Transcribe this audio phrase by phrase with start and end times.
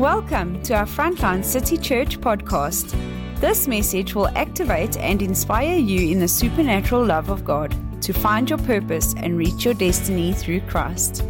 [0.00, 2.98] Welcome to our Frontline City Church podcast.
[3.38, 8.50] This message will activate and inspire you in the supernatural love of God to find
[8.50, 11.22] your purpose and reach your destiny through Christ.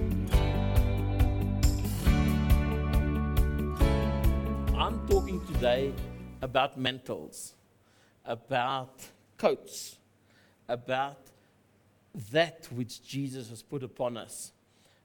[4.75, 5.93] I'm talking today
[6.41, 7.53] about mantles,
[8.25, 9.07] about
[9.37, 9.99] coats,
[10.71, 11.21] about
[12.33, 14.53] that which Jesus has put upon us.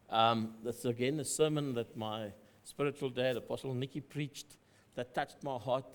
[0.09, 2.31] Um, that's again a sermon that my
[2.69, 4.57] spiritual dad, Apostle Nikki preached
[4.95, 5.85] that touched my heart.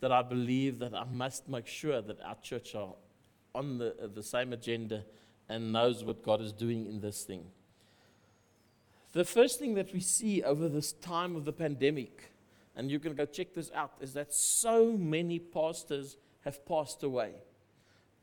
[0.00, 2.94] That I believe that I must make sure that our church are
[3.54, 5.04] on the, the same agenda
[5.48, 7.44] and knows what God is doing in this thing.
[9.12, 12.32] The first thing that we see over this time of the pandemic,
[12.74, 17.34] and you can go check this out, is that so many pastors have passed away.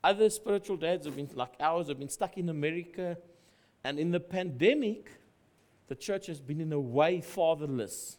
[0.04, 3.18] Other spiritual dads have been, like ours, have been stuck in America.
[3.85, 5.12] And in the pandemic,
[5.89, 8.17] the church has been in a way fatherless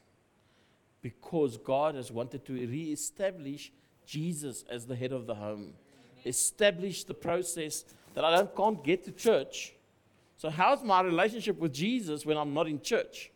[1.00, 3.72] because God has wanted to re-establish
[4.04, 5.74] Jesus as the head of the home,
[6.26, 9.72] establish the process that I don't, can't get to church.
[10.36, 13.30] So how's my relationship with Jesus when I'm not in church?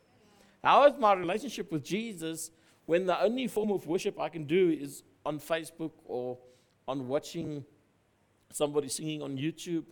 [0.64, 2.50] How is my relationship with Jesus
[2.86, 6.38] when the only form of worship I can do is on Facebook or
[6.88, 7.64] on watching
[8.50, 9.84] somebody singing on YouTube?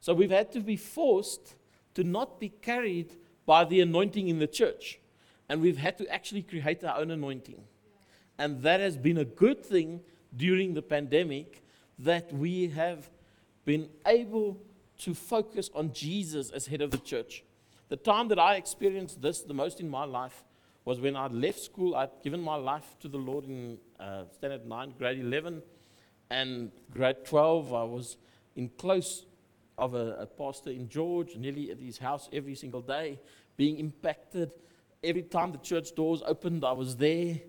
[0.00, 1.56] So we've had to be forced
[1.94, 3.12] to not be carried
[3.46, 4.98] by the anointing in the church.
[5.48, 7.62] And we've had to actually create our own anointing.
[8.38, 10.00] And that has been a good thing
[10.36, 11.62] during the pandemic
[11.98, 13.10] that we have
[13.64, 14.60] been able
[14.98, 17.44] to focus on Jesus as head of the church.
[17.88, 20.44] The time that I experienced this the most in my life
[20.84, 21.94] was when I left school.
[21.94, 25.62] I'd given my life to the Lord in uh, standard 9, grade 11,
[26.30, 27.72] and grade 12.
[27.74, 28.16] I was
[28.56, 29.26] in close
[29.78, 33.18] of a, a pastor in George, nearly at his house every single day,
[33.56, 34.50] being impacted.
[35.02, 37.40] Every time the church doors opened, I was there.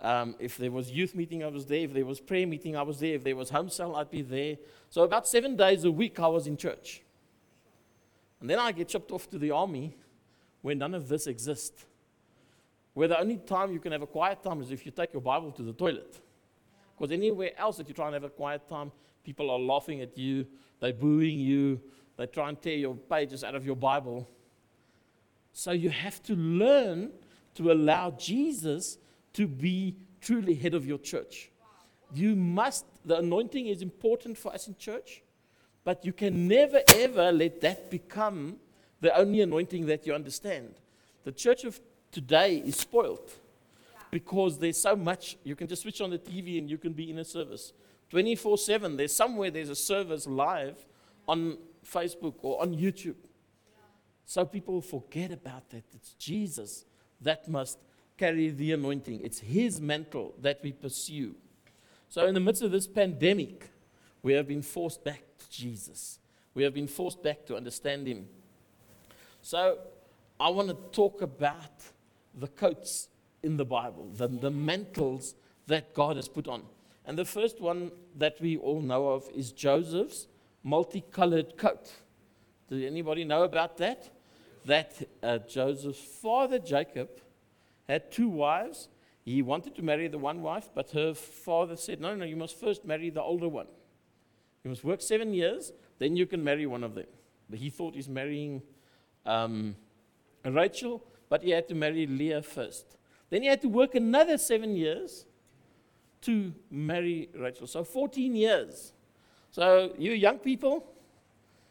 [0.00, 1.80] Um, if there was youth meeting, I was there.
[1.80, 3.14] If there was prayer meeting, I was there.
[3.14, 4.56] If there was home cell, I'd be there.
[4.90, 7.02] So about seven days a week, I was in church.
[8.40, 9.96] And then I get shipped off to the army
[10.62, 11.86] where none of this exists.
[12.94, 15.22] Where the only time you can have a quiet time is if you take your
[15.22, 16.20] Bible to the toilet.
[16.96, 18.90] Because anywhere else that you try and have a quiet time,
[19.24, 20.46] people are laughing at you,
[20.80, 21.80] they're booing you,
[22.16, 24.28] they try and tear your pages out of your Bible.
[25.52, 27.12] So you have to learn
[27.54, 28.98] to allow Jesus
[29.34, 31.50] to be truly head of your church.
[32.14, 35.22] You must, the anointing is important for us in church,
[35.84, 38.56] but you can never ever let that become
[39.00, 40.74] the only anointing that you understand.
[41.24, 43.30] The church of today is spoiled
[44.10, 45.36] because there's so much.
[45.42, 47.72] You can just switch on the TV and you can be in a service
[48.12, 48.96] 24 7.
[48.98, 50.76] There's somewhere there's a service live
[51.26, 53.16] on Facebook or on YouTube.
[54.26, 55.84] So people forget about that.
[55.94, 56.84] It's Jesus
[57.22, 57.78] that must
[58.18, 61.34] carry the anointing, it's His mantle that we pursue.
[62.10, 63.70] So, in the midst of this pandemic,
[64.22, 66.18] we have been forced back to Jesus.
[66.52, 68.28] We have been forced back to understand Him.
[69.40, 69.78] So,
[70.38, 71.80] I want to talk about
[72.34, 73.08] the coats
[73.42, 75.34] in the Bible, the, the mantles
[75.66, 76.64] that God has put on.
[77.04, 80.28] And the first one that we all know of is Joseph's
[80.62, 81.90] multicolored coat.
[82.68, 84.10] Does anybody know about that?
[84.64, 87.10] That uh, Joseph's father, Jacob,
[87.88, 88.88] had two wives.
[89.24, 92.58] He wanted to marry the one wife, but her father said, No, no, you must
[92.58, 93.66] first marry the older one.
[94.64, 97.06] You must work seven years, then you can marry one of them.
[97.50, 98.62] But he thought he's marrying
[99.26, 99.74] um,
[100.44, 102.96] Rachel, but he had to marry Leah first.
[103.30, 105.26] Then he had to work another seven years
[106.22, 107.66] to marry Rachel.
[107.66, 108.92] So 14 years.
[109.50, 110.84] So, you young people,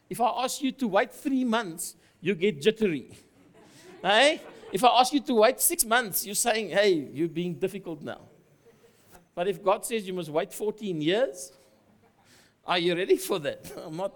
[0.09, 3.17] if I ask you to wait three months, you get jittery.
[4.03, 4.39] hey?
[4.71, 8.21] If I ask you to wait six months, you're saying, hey, you're being difficult now.
[9.33, 11.51] But if God says you must wait 14 years,
[12.65, 13.71] are you ready for that?
[13.85, 14.13] I'm not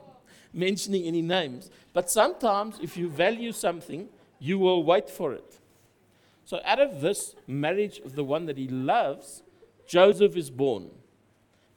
[0.53, 1.69] mentioning any names.
[1.91, 4.07] But sometimes, if you value something,
[4.39, 5.59] you will wait for it.
[6.45, 9.41] So, out of this marriage of the one that he loves,
[9.87, 10.89] Joseph is born.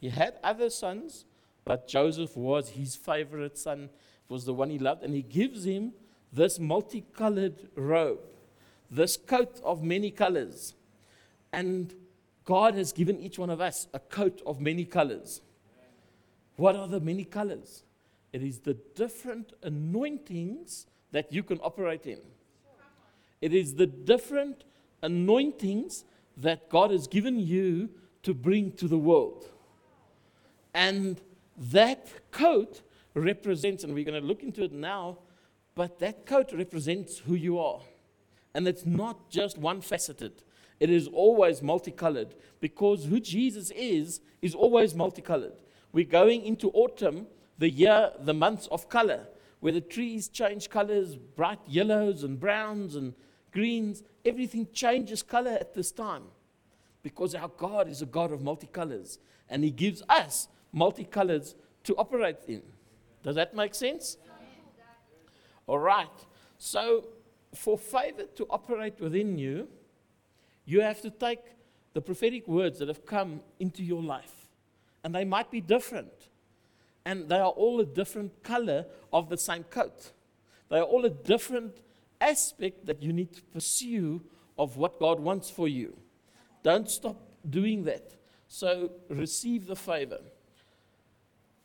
[0.00, 1.24] He had other sons,
[1.64, 3.90] but Joseph was his favorite son,
[4.28, 5.92] was the one he loved, and he gives him
[6.32, 8.20] this multicolored robe,
[8.90, 10.74] this coat of many colors.
[11.52, 11.94] And
[12.44, 15.42] God has given each one of us a coat of many colors.
[16.56, 17.84] What are the many colors?
[18.32, 22.20] It is the different anointings that you can operate in.
[23.40, 24.64] It is the different
[25.02, 26.04] anointings
[26.38, 27.90] that God has given you
[28.22, 29.48] to bring to the world.
[30.72, 31.20] And
[31.56, 32.82] that coat
[33.14, 35.18] represents, and we're going to look into it now,
[35.74, 37.80] but that coat represents who you are.
[38.54, 40.42] And it's not just one faceted,
[40.80, 45.60] It is always multicolored because who Jesus is, is always multicolored.
[45.92, 47.26] We're going into autumn,
[47.58, 49.26] the year, the months of color,
[49.60, 53.14] where the trees change colors, bright yellows and browns and
[53.52, 54.02] greens.
[54.24, 56.24] Everything changes color at this time
[57.02, 59.18] because our God is a God of multicolors
[59.48, 61.54] and He gives us multicolors
[61.84, 62.62] to operate in.
[63.22, 64.16] Does that make sense?
[65.66, 66.08] All right.
[66.58, 67.08] So,
[67.54, 69.68] for favor to operate within you,
[70.64, 71.40] you have to take
[71.94, 74.48] the prophetic words that have come into your life.
[75.02, 76.12] And they might be different.
[77.04, 80.12] And they are all a different color of the same coat.
[80.68, 81.76] They are all a different
[82.20, 84.22] aspect that you need to pursue
[84.58, 85.96] of what God wants for you.
[86.62, 87.16] Don't stop
[87.48, 88.14] doing that.
[88.48, 90.20] So receive the favor.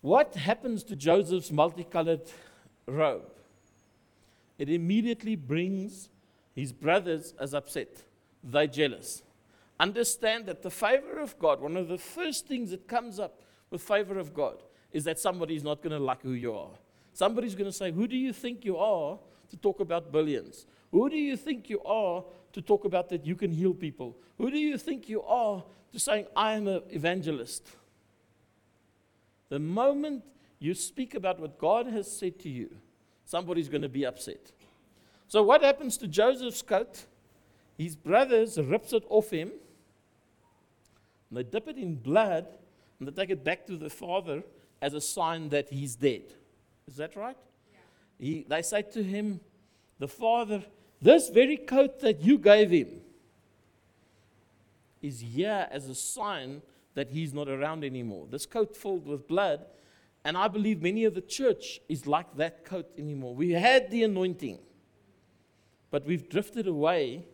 [0.01, 2.29] What happens to Joseph's multicolored
[2.85, 3.31] robe?
[4.57, 6.09] It immediately brings
[6.53, 8.03] his brothers as upset.
[8.43, 9.23] They're jealous.
[9.79, 13.41] Understand that the favor of God, one of the first things that comes up
[13.71, 14.61] with favor of God,
[14.91, 16.71] is that somebody's not going to like who you are.
[17.13, 19.17] Somebody's going to say, Who do you think you are
[19.53, 20.65] to talk about billions?
[20.91, 22.23] Who do you think you are
[22.53, 24.17] to talk about that you can heal people?
[24.39, 27.69] Who do you think you are to saying, I am an evangelist?
[29.49, 30.23] The moment
[30.57, 32.75] you speak about what God has said to you,
[33.25, 34.51] somebody's going to be upset.
[35.27, 37.05] So, what happens to Joseph's coat?
[37.77, 39.51] His brothers rips it off him,
[41.29, 42.47] and they dip it in blood,
[42.97, 44.41] and they take it back to the father
[44.81, 46.23] as a sign that he's dead.
[46.87, 47.37] Is that right?
[48.19, 49.39] He, they say to him,
[49.99, 50.63] The father
[51.03, 53.01] this very coat that you gave him
[55.01, 56.61] is here as a sign
[56.93, 58.25] that he's not around anymore.
[58.31, 59.65] This coat filled with blood.
[60.23, 63.35] And I believe many of the church is like that coat anymore.
[63.35, 64.59] We had the anointing,
[65.91, 67.25] but we've drifted away.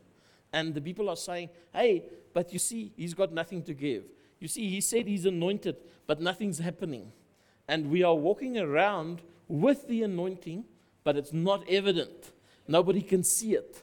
[0.51, 4.05] And the people are saying, hey, but you see, he's got nothing to give.
[4.39, 5.75] You see, he said he's anointed,
[6.07, 7.11] but nothing's happening.
[7.67, 10.65] And we are walking around with the anointing,
[11.03, 12.31] but it's not evident.
[12.67, 13.81] Nobody can see it.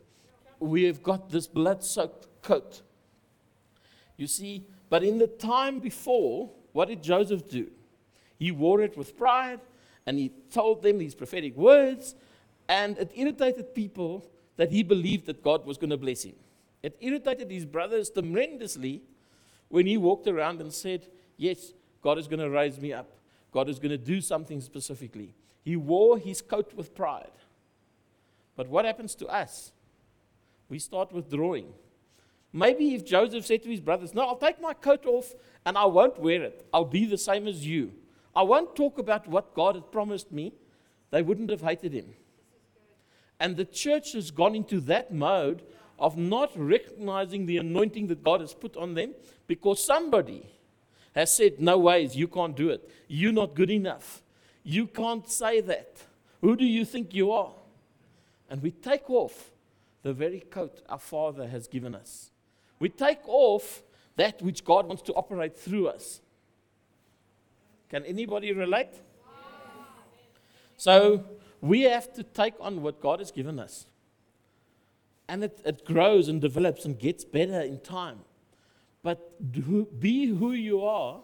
[0.59, 2.83] We have got this blood soaked coat.
[4.17, 7.71] You see, but in the time before, what did Joseph do?
[8.39, 9.61] He wore it with pride
[10.07, 12.15] and he told them these prophetic words,
[12.69, 14.25] and it irritated people
[14.57, 16.35] that he believed that God was going to bless him.
[16.83, 19.03] It irritated his brothers tremendously
[19.69, 21.73] when he walked around and said, Yes,
[22.03, 23.11] God is going to raise me up.
[23.53, 25.35] God is going to do something specifically.
[25.67, 27.33] He wore his coat with pride.
[28.55, 29.73] But what happens to us?
[30.69, 31.73] We start withdrawing.
[32.53, 35.35] Maybe if Joseph said to his brothers, No, I'll take my coat off
[35.65, 36.65] and I won't wear it.
[36.73, 37.95] I'll be the same as you.
[38.33, 40.53] I won't talk about what God had promised me.
[41.11, 42.15] They wouldn't have hated him.
[43.41, 45.65] And the church has gone into that mode
[45.99, 49.15] of not recognizing the anointing that God has put on them
[49.49, 50.47] because somebody
[51.17, 52.89] has said, No ways, you can't do it.
[53.09, 54.23] You're not good enough.
[54.67, 55.97] You can't say that.
[56.43, 57.55] Who do you think you are?
[58.49, 59.51] and we take off
[60.03, 62.31] the very coat our Father has given us.
[62.79, 63.83] We take off
[64.17, 66.21] that which God wants to operate through us.
[67.89, 69.01] Can anybody relate?
[70.77, 71.25] So
[71.61, 73.87] we have to take on what God has given us.
[75.29, 78.21] And it, it grows and develops and gets better in time.
[79.03, 81.21] But do, be who you are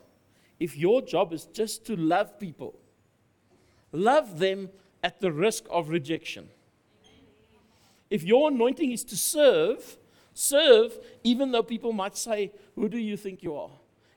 [0.58, 2.78] if your job is just to love people.
[3.92, 4.70] Love them
[5.02, 6.49] at the risk of rejection.
[8.11, 9.96] If your anointing is to serve,
[10.34, 13.70] serve even though people might say, Who do you think you are?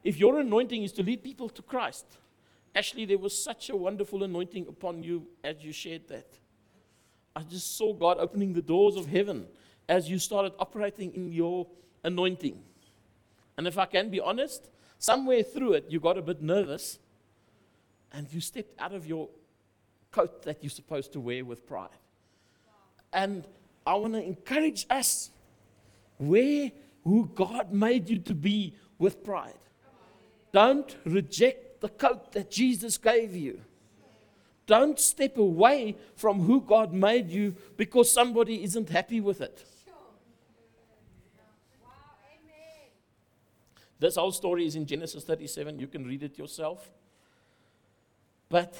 [0.03, 2.05] If your anointing is to lead people to Christ,
[2.75, 6.27] Ashley, there was such a wonderful anointing upon you as you shared that.
[7.35, 9.47] I just saw God opening the doors of heaven
[9.87, 11.67] as you started operating in your
[12.03, 12.61] anointing.
[13.57, 16.99] And if I can be honest, somewhere through it, you got a bit nervous
[18.11, 19.29] and you stepped out of your
[20.15, 21.89] coat that you're supposed to wear with pride.
[23.11, 23.45] And
[23.85, 25.29] I want to encourage us
[26.17, 26.71] wear
[27.03, 29.59] who God made you to be with pride.
[30.53, 33.59] Don't reject the coat that Jesus gave you.
[34.65, 39.65] Don't step away from who God made you because somebody isn't happy with it.
[43.99, 45.79] This whole story is in Genesis 37.
[45.79, 46.89] You can read it yourself.
[48.49, 48.75] But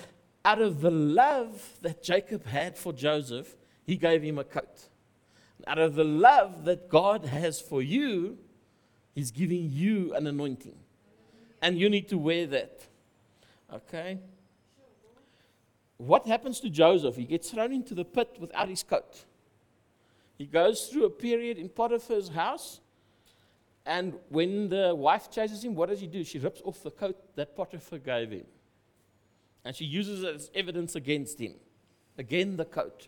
[0.45, 4.87] out of the love that Jacob had for Joseph, he gave him a coat
[5.67, 8.37] out of the love that God has for you,
[9.13, 10.75] He's giving you an anointing.
[11.61, 12.81] And you need to wear that.
[13.73, 14.19] Okay?
[15.95, 17.15] What happens to Joseph?
[17.15, 19.23] He gets thrown into the pit without his coat.
[20.37, 22.81] He goes through a period in Potiphar's house,
[23.85, 26.23] And when the wife chases him, what does he do?
[26.25, 28.45] She rips off the coat that Potiphar gave him.
[29.65, 31.55] And she uses it as evidence against him.
[32.17, 33.07] Again, the coat.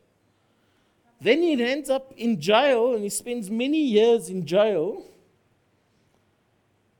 [1.22, 5.04] Then he ends up in jail and he spends many years in jail.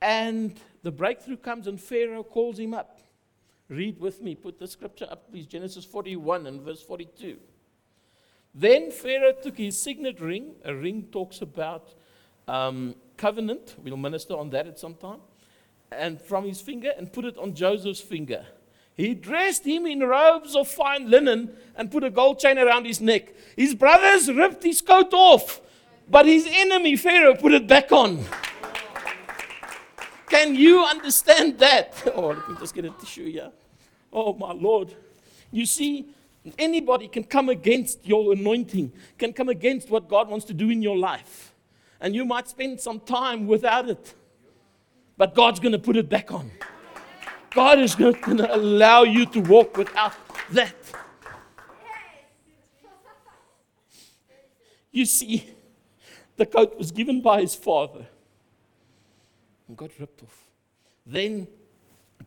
[0.00, 3.00] And the breakthrough comes and Pharaoh calls him up.
[3.68, 5.46] Read with me, put the scripture up, please.
[5.46, 7.36] Genesis 41 and verse 42.
[8.54, 10.54] Then Pharaoh took his signet ring.
[10.64, 11.94] A ring talks about
[12.46, 13.74] um, covenant.
[13.82, 15.20] We'll minister on that at some time.
[15.92, 18.46] And from his finger and put it on Joseph's finger.
[18.98, 23.00] He dressed him in robes of fine linen and put a gold chain around his
[23.00, 23.32] neck.
[23.56, 25.60] His brothers ripped his coat off,
[26.10, 28.24] but his enemy, Pharaoh, put it back on.
[30.28, 31.94] Can you understand that?
[32.14, 33.52] Oh, let me just get a tissue here.
[34.12, 34.92] Oh, my Lord.
[35.52, 36.08] You see,
[36.58, 40.82] anybody can come against your anointing, can come against what God wants to do in
[40.82, 41.54] your life.
[42.00, 44.14] And you might spend some time without it,
[45.16, 46.50] but God's going to put it back on.
[47.50, 50.14] God is not going to allow you to walk without
[50.50, 50.74] that.
[54.90, 55.48] You see,
[56.36, 58.06] the coat was given by his father
[59.66, 60.44] and got ripped off.
[61.06, 61.46] Then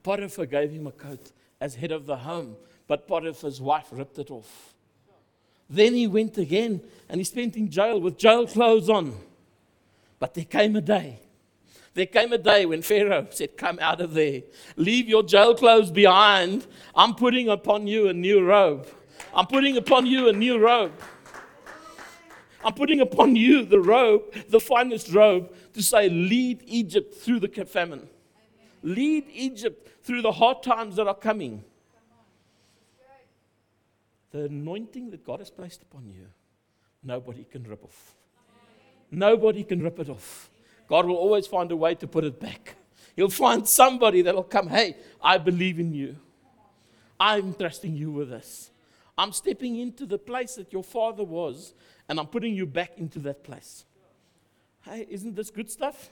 [0.03, 2.55] Potiphar gave him a coat as head of the home,
[2.87, 4.73] but Potiphar's wife ripped it off.
[5.69, 9.15] Then he went again and he spent in jail with jail clothes on.
[10.19, 11.19] But there came a day
[11.93, 14.43] there came a day when Pharaoh said, Come out of there.
[14.77, 16.65] Leave your jail clothes behind.
[16.95, 18.87] I'm putting upon you a new robe.
[19.33, 20.93] I'm putting upon you a new robe.
[22.63, 27.65] I'm putting upon you the robe, the finest robe, to say, Lead Egypt through the
[27.65, 28.07] famine.
[28.83, 31.63] Lead Egypt through the hard times that are coming.
[34.31, 36.27] The anointing that God has placed upon you,
[37.03, 38.15] nobody can rip off.
[39.09, 40.49] Nobody can rip it off.
[40.91, 42.75] God will always find a way to put it back.
[43.15, 46.17] He'll find somebody that'll come, hey, I believe in you.
[47.17, 48.71] I'm trusting you with this.
[49.17, 51.73] I'm stepping into the place that your father was,
[52.09, 53.85] and I'm putting you back into that place.
[54.81, 56.09] Hey, isn't this good stuff?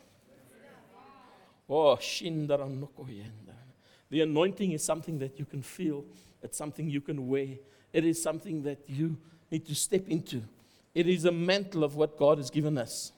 [1.70, 2.00] Oh,
[4.10, 6.06] the anointing is something that you can feel,
[6.42, 7.58] it's something you can wear,
[7.92, 9.18] it is something that you
[9.52, 10.42] need to step into.
[10.96, 13.12] It is a mantle of what God has given us.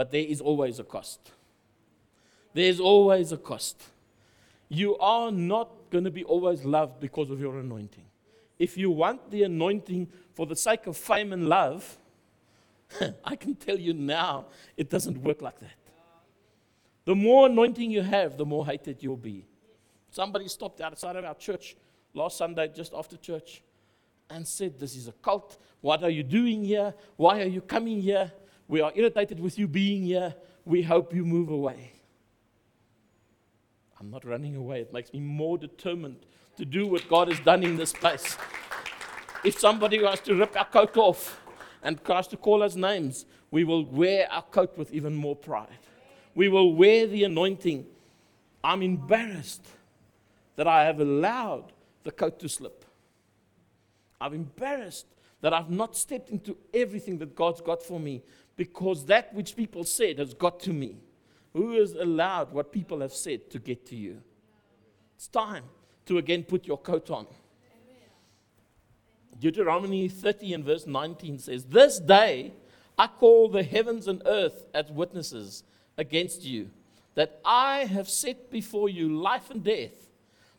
[0.00, 1.30] But there is always a cost.
[2.54, 3.82] There's always a cost.
[4.70, 8.06] You are not going to be always loved because of your anointing.
[8.58, 11.98] If you want the anointing for the sake of fame and love,
[13.24, 15.76] I can tell you now, it doesn't work like that.
[17.04, 19.44] The more anointing you have, the more hated you'll be.
[20.10, 21.76] Somebody stopped outside of our church
[22.14, 23.62] last Sunday, just after church,
[24.30, 25.58] and said, This is a cult.
[25.82, 26.94] What are you doing here?
[27.16, 28.32] Why are you coming here?
[28.70, 30.32] We are irritated with you being here.
[30.64, 31.90] We hope you move away.
[33.98, 34.82] I'm not running away.
[34.82, 36.24] It makes me more determined
[36.56, 38.38] to do what God has done in this place.
[39.42, 41.40] If somebody wants to rip our coat off
[41.82, 45.66] and tries to call us names, we will wear our coat with even more pride.
[46.36, 47.86] We will wear the anointing.
[48.62, 49.66] I'm embarrassed
[50.54, 51.72] that I have allowed
[52.04, 52.84] the coat to slip.
[54.20, 55.06] I'm embarrassed
[55.40, 58.22] that I've not stepped into everything that God's got for me
[58.56, 60.96] because that which people said has got to me.
[61.52, 64.22] Who has allowed what people have said to get to you?
[65.16, 65.64] It's time
[66.06, 67.26] to again put your coat on.
[69.38, 72.52] Deuteronomy 30 and verse 19 says, This day
[72.98, 75.64] I call the heavens and earth as witnesses
[75.96, 76.70] against you,
[77.14, 80.08] that I have set before you life and death,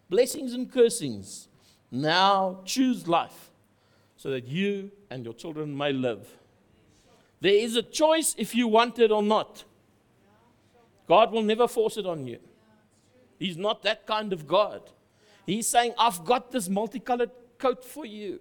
[0.09, 1.47] blessings and cursings.
[1.91, 3.51] Now choose life,
[4.17, 6.27] so that you and your children may live
[7.41, 9.63] there is a choice if you want it or not.
[11.07, 12.39] God will never force it on you.
[13.37, 14.83] He's not that kind of God.
[15.45, 18.39] He's saying, I've got this multicolored coat for you.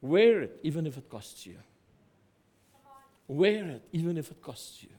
[0.00, 1.56] Wear it, even if it costs you.
[3.28, 4.90] Wear it, even if it costs you.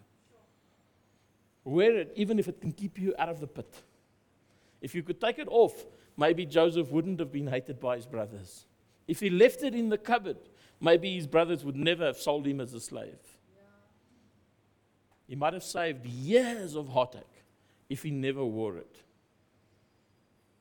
[1.64, 3.84] Wear it, even if it can keep you out of the pit.
[4.82, 8.66] If you could take it off, maybe Joseph wouldn't have been hated by his brothers.
[9.08, 10.38] If he left it in the cupboard,
[10.80, 13.20] maybe his brothers would never have sold him as a slave.
[15.28, 17.44] He might have saved years of heartache
[17.90, 19.04] if he never wore it.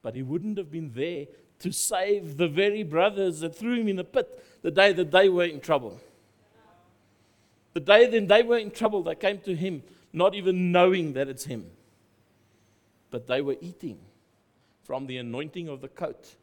[0.02, 1.26] But he wouldn't have been there
[1.60, 5.28] to save the very brothers that threw him in the pit the day that they
[5.28, 6.00] were in trouble.
[7.72, 9.82] The day then they were in trouble, they came to him
[10.12, 11.70] not even knowing that it's him.
[13.10, 13.98] But they were eating
[14.82, 16.34] from the anointing of the coat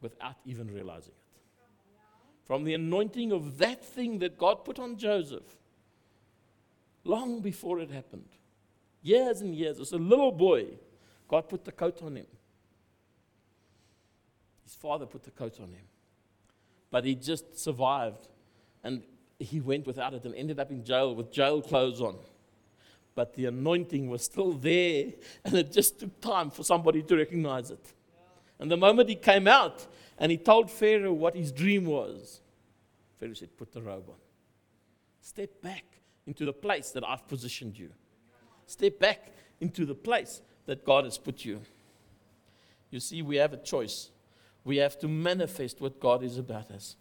[0.00, 1.21] without even realizing it.
[2.52, 5.56] From the anointing of that thing that God put on Joseph,
[7.02, 8.28] long before it happened.
[9.00, 9.80] Years and years.
[9.80, 10.66] As a little boy,
[11.28, 12.26] God put the coat on him.
[14.64, 15.86] His father put the coat on him.
[16.90, 18.28] But he just survived.
[18.84, 19.02] And
[19.38, 22.16] he went without it and ended up in jail with jail clothes on.
[23.14, 25.06] But the anointing was still there,
[25.42, 27.94] and it just took time for somebody to recognize it.
[28.58, 29.86] And the moment he came out
[30.18, 32.40] and he told Pharaoh what his dream was,
[33.22, 34.16] Pharaoh said, Put the robe on.
[35.20, 35.84] Step back
[36.26, 37.90] into the place that I've positioned you.
[38.66, 39.28] Step back
[39.60, 41.60] into the place that God has put you.
[42.90, 44.10] You see, we have a choice.
[44.64, 46.96] We have to manifest what God is about us.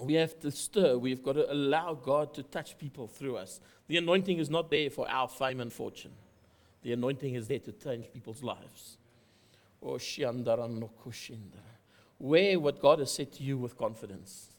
[0.00, 0.96] We have to stir.
[0.98, 3.60] We've got to allow God to touch people through us.
[3.88, 6.12] The anointing is not there for our fame and fortune.
[6.82, 8.98] The anointing is there to change people's lives.
[9.82, 9.98] Oh,
[12.20, 14.50] Wear what God has said to you with confidence.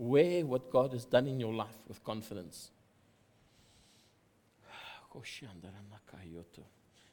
[0.00, 2.70] Wear what God has done in your life with confidence.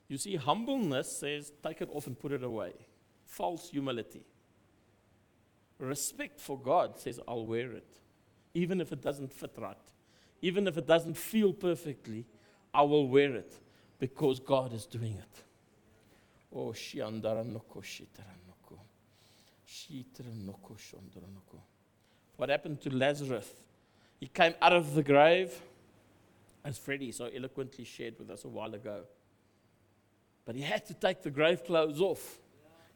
[0.07, 2.73] You see, humbleness says, take it off and put it away.
[3.25, 4.21] False humility.
[5.79, 7.97] Respect for God says, I'll wear it.
[8.53, 9.75] Even if it doesn't fit right.
[10.43, 12.27] Even if it doesn't feel perfectly,
[12.71, 13.51] I will wear it
[13.97, 15.43] because God is doing it.
[16.53, 16.71] Oh,
[22.37, 23.49] What happened to Lazarus?
[24.19, 25.53] He came out of the grave,
[26.63, 29.01] as Freddie so eloquently shared with us a while ago.
[30.45, 32.39] But he had to take the grave clothes off.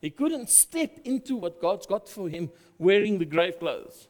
[0.01, 4.07] He couldn't step into what God's got for him wearing the grave clothes.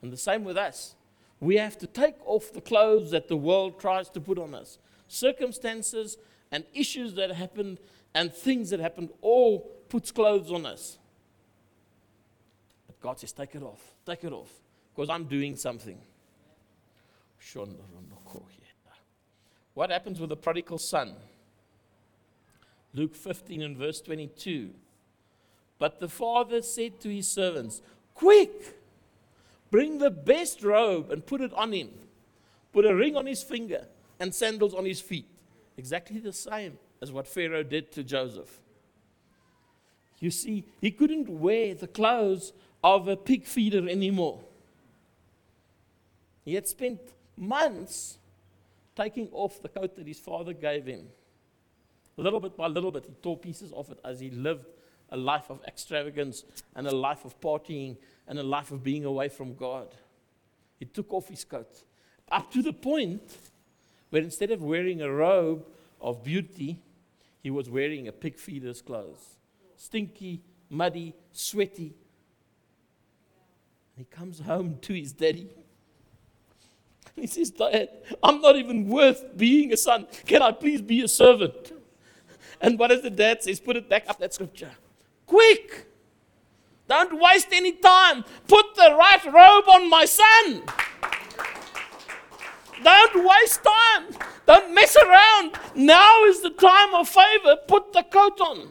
[0.00, 0.94] And the same with us.
[1.40, 4.78] We have to take off the clothes that the world tries to put on us.
[5.08, 6.16] Circumstances
[6.52, 7.78] and issues that happened
[8.14, 10.98] and things that happened all puts clothes on us.
[13.02, 13.80] God says, take it off.
[14.06, 14.50] Take it off.
[14.94, 15.98] Because I'm doing something.
[19.74, 21.14] What happens with the prodigal son?
[22.94, 24.70] Luke 15 and verse 22.
[25.78, 27.82] But the father said to his servants,
[28.14, 28.78] Quick,
[29.70, 31.88] bring the best robe and put it on him.
[32.72, 33.86] Put a ring on his finger
[34.20, 35.26] and sandals on his feet.
[35.76, 38.60] Exactly the same as what Pharaoh did to Joseph.
[40.20, 44.40] You see, he couldn't wear the clothes of a pig feeder anymore.
[46.44, 47.00] He had spent
[47.36, 48.18] months
[48.96, 51.06] taking off the coat that his father gave him.
[52.16, 54.66] Little bit by little bit, he tore pieces off it as he lived
[55.10, 59.28] a life of extravagance and a life of partying and a life of being away
[59.28, 59.94] from God.
[60.78, 61.84] He took off his coat
[62.30, 63.22] up to the point
[64.10, 65.64] where instead of wearing a robe
[66.00, 66.78] of beauty,
[67.42, 69.36] he was wearing a pig feeder's clothes.
[69.76, 71.94] Stinky, muddy, sweaty.
[74.02, 75.48] He comes home to his daddy.
[77.14, 77.88] He says, Dad,
[78.20, 80.08] I'm not even worth being a son.
[80.26, 81.72] Can I please be a servant?
[82.60, 83.54] And what does the dad say?
[83.54, 84.72] Put it back up that scripture.
[85.24, 85.86] Quick!
[86.88, 88.24] Don't waste any time.
[88.48, 90.62] Put the right robe on my son.
[92.82, 94.18] Don't waste time.
[94.46, 95.52] Don't mess around.
[95.76, 97.56] Now is the time of favor.
[97.68, 98.68] Put the coat on.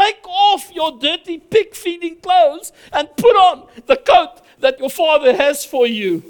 [0.00, 5.36] Take off your dirty pig feeding clothes and put on the coat that your father
[5.36, 6.22] has for you.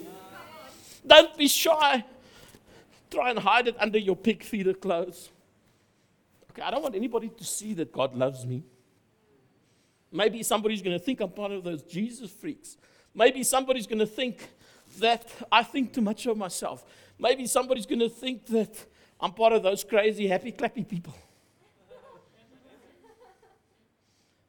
[1.07, 2.05] Don't be shy.
[3.13, 5.31] Try and hide it under your pig feeder clothes.
[6.51, 8.65] Okay, I don't want anybody to see that God loves me.
[10.11, 12.77] Maybe somebody's going to think I'm part of those Jesus freaks.
[13.15, 14.51] Maybe somebody's going to think
[14.99, 16.85] that I think too much of myself.
[17.21, 18.85] Maybe somebody's going to think that
[19.21, 21.15] I'm part of those crazy, happy, clappy people.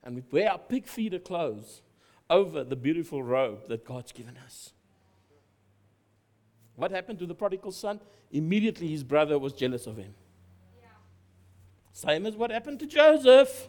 [0.03, 1.81] And we wear our pig feeder clothes
[2.29, 4.71] over the beautiful robe that God's given us.
[6.75, 7.99] What happened to the prodigal son?
[8.31, 10.13] Immediately his brother was jealous of him.
[11.93, 13.67] Same as what happened to Joseph.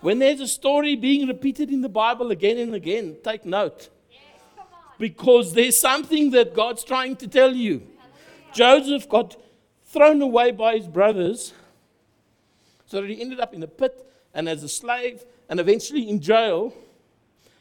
[0.00, 3.88] When there's a story being repeated in the Bible again and again, take note.
[4.98, 7.82] Because there's something that God's trying to tell you.
[8.52, 9.36] Joseph got
[9.84, 11.52] thrown away by his brothers
[12.86, 16.20] so that he ended up in a pit and as a slave and eventually in
[16.20, 16.72] jail.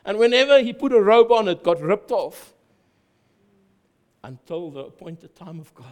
[0.06, 2.54] And whenever he put a robe on, it got ripped off
[4.24, 5.88] until the appointed time of God.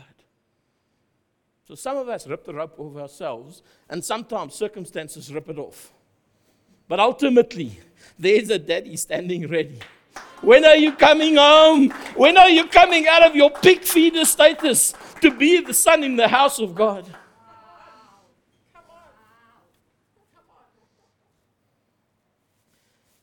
[1.68, 5.94] So some of us rip the rope off ourselves, and sometimes circumstances rip it off.
[6.88, 7.80] But ultimately,
[8.20, 9.80] there's a daddy standing ready.
[10.42, 11.92] When are you coming home?
[12.16, 16.16] When are you coming out of your pig feeder status to be the son in
[16.16, 17.06] the house of God?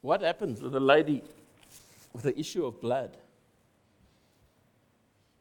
[0.09, 1.23] What happens with a lady
[2.15, 3.15] with the issue of blood?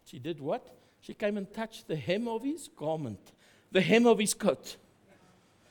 [0.04, 0.68] She did what?
[1.00, 3.32] She came and touched the hem of his garment,
[3.72, 4.76] the hem of his coat.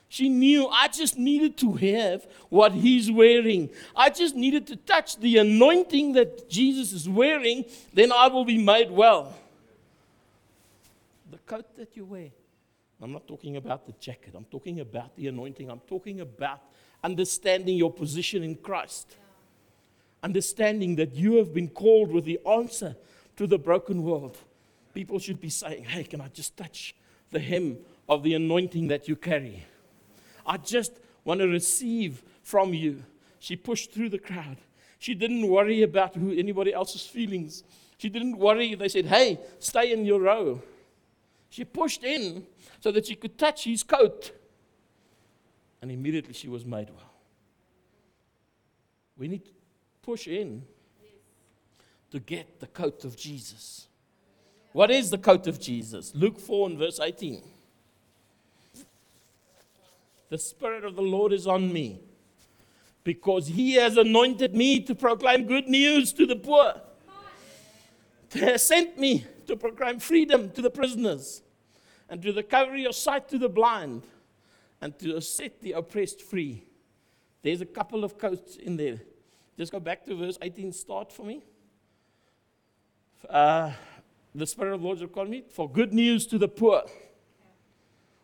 [0.08, 3.68] She knew I just needed to have what he's wearing.
[3.94, 8.56] I just needed to touch the anointing that Jesus is wearing, then I will be
[8.56, 9.36] made well.
[11.30, 12.30] The coat that you wear.
[13.02, 15.70] I'm not talking about the jacket, I'm talking about the anointing.
[15.70, 16.62] I'm talking about
[17.06, 19.16] understanding your position in Christ.
[20.24, 22.96] Understanding that you have been called with the answer
[23.36, 24.36] to the broken world.
[24.92, 26.96] People should be saying, Hey, can I just touch
[27.30, 29.64] the hem of the anointing that you carry?
[30.44, 30.92] I just
[31.24, 33.04] want to receive from you.
[33.38, 34.56] She pushed through the crowd.
[34.98, 37.62] She didn't worry about who anybody else's feelings.
[37.98, 38.74] She didn't worry.
[38.74, 40.60] They said, Hey, stay in your row.
[41.50, 42.46] She pushed in
[42.80, 44.32] so that she could touch his coat.
[45.86, 47.12] And immediately she was made well.
[49.16, 49.52] We need to
[50.02, 50.64] push in
[52.10, 53.86] to get the coat of Jesus.
[54.72, 56.12] What is the coat of Jesus?
[56.12, 57.40] Luke 4 and verse 18.
[60.28, 62.00] The Spirit of the Lord is on me
[63.04, 66.80] because He has anointed me to proclaim good news to the poor.
[68.32, 71.42] He has sent me to proclaim freedom to the prisoners
[72.08, 74.02] and to recover your sight to the blind
[74.80, 76.64] and to set the oppressed free.
[77.42, 79.00] There's a couple of coats in there.
[79.56, 81.42] Just go back to verse 18, start for me.
[83.28, 83.72] Uh,
[84.34, 86.82] the Spirit of the Lord will call me for good news to the poor.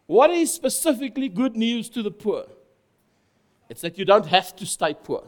[0.07, 2.45] What is specifically good news to the poor?
[3.71, 5.25] It's that you don't have to stay poor.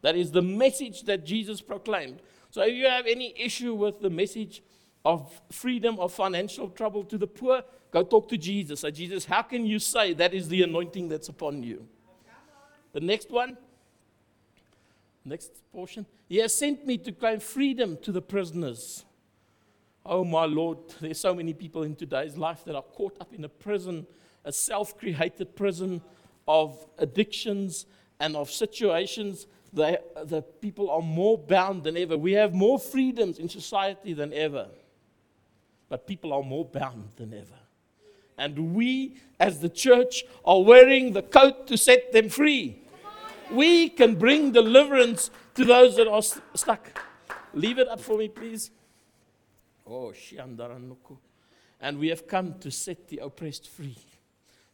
[0.00, 2.20] That is the message that Jesus proclaimed.
[2.50, 4.62] So if you have any issue with the message
[5.04, 8.80] of freedom of financial trouble to the poor, go talk to Jesus.
[8.80, 11.86] Say, Jesus, how can you say that is the anointing that's upon you?
[12.92, 13.56] The next one,
[15.24, 16.06] next portion.
[16.28, 19.04] He has sent me to claim freedom to the prisoners
[20.04, 23.44] Oh, my Lord, there's so many people in today's life that are caught up in
[23.44, 24.06] a prison,
[24.44, 26.00] a self created prison
[26.48, 27.86] of addictions
[28.18, 29.46] and of situations.
[29.72, 32.18] They, the people are more bound than ever.
[32.18, 34.68] We have more freedoms in society than ever,
[35.92, 37.60] but people are more bound than ever.
[38.38, 42.78] And we, as the church, are wearing the coat to set them free.
[43.50, 46.98] We can bring deliverance to those that are st- stuck.
[47.52, 48.70] Leave it up for me, please.
[49.86, 51.18] Oh, Shiandaranuku.
[51.78, 53.98] And we have come to set the oppressed free.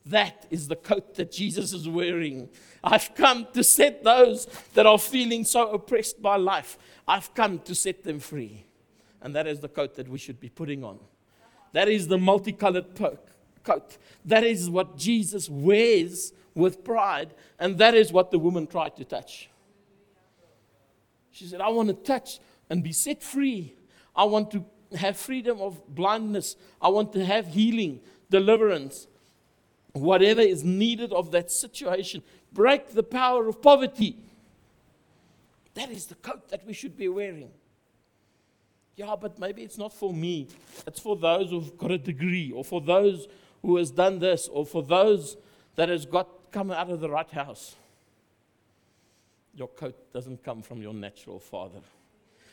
[0.06, 2.48] That is the coat that Jesus is wearing.
[2.84, 6.78] I've come to set those that are feeling so oppressed by life,
[7.08, 8.67] I've come to set them free.
[9.20, 10.98] And that is the coat that we should be putting on.
[11.72, 12.94] That is the multicolored
[13.64, 13.98] coat.
[14.24, 17.34] That is what Jesus wears with pride.
[17.58, 19.50] And that is what the woman tried to touch.
[21.30, 23.74] She said, I want to touch and be set free.
[24.16, 24.64] I want to
[24.96, 26.56] have freedom of blindness.
[26.80, 28.00] I want to have healing,
[28.30, 29.06] deliverance,
[29.92, 32.22] whatever is needed of that situation.
[32.52, 34.16] Break the power of poverty.
[35.74, 37.50] That is the coat that we should be wearing.
[38.98, 40.48] Yeah, but maybe it's not for me.
[40.84, 43.28] It's for those who've got a degree, or for those
[43.62, 45.36] who has done this, or for those
[45.76, 47.76] that has got come out of the right house.
[49.54, 51.78] Your coat doesn't come from your natural father.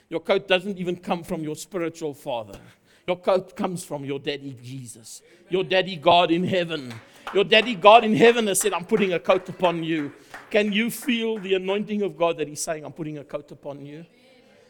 [0.08, 2.60] Your coat doesn't even come from your spiritual father.
[3.08, 6.94] Your coat comes from your daddy Jesus, your daddy God in heaven.
[7.34, 10.14] Your daddy God in heaven has said, I'm putting a coat upon you.
[10.52, 13.84] Can you feel the anointing of God that He's saying, I'm putting a coat upon
[13.84, 14.06] you?